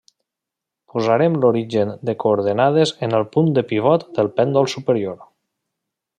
Posarem 0.93 1.35
l'origen 1.43 1.91
de 2.09 2.15
coordenades 2.23 2.95
en 3.09 3.15
el 3.19 3.27
punt 3.37 3.53
de 3.59 3.65
pivot 3.75 4.07
del 4.17 4.33
pèndol 4.41 4.73
superior. 4.75 5.23